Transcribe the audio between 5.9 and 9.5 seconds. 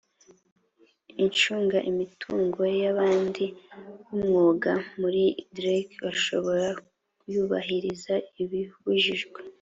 ashobora yubahirije ibibujijwe